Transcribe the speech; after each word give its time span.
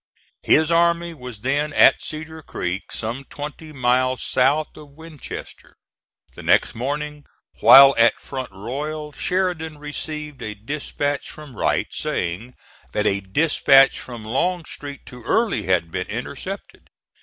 His 0.41 0.71
army 0.71 1.13
was 1.13 1.41
then 1.41 1.73
at 1.73 2.01
Cedar 2.01 2.41
Creek, 2.41 2.91
some 2.91 3.23
twenty 3.23 3.71
miles 3.71 4.23
south 4.23 4.75
of 4.75 4.93
Winchester. 4.97 5.75
The 6.33 6.41
next 6.41 6.73
morning 6.73 7.25
while 7.59 7.93
at 7.99 8.19
Front 8.19 8.49
Royal, 8.51 9.11
Sheridan 9.11 9.77
received 9.77 10.41
a 10.41 10.55
dispatch 10.55 11.29
from 11.29 11.55
Wright, 11.55 11.85
saying 11.91 12.55
that 12.93 13.05
a 13.05 13.19
dispatch 13.19 13.99
from 13.99 14.25
Longstreet 14.25 15.05
to 15.05 15.21
Early 15.23 15.67
had 15.67 15.91
been 15.91 16.07
intercepted. 16.07 16.89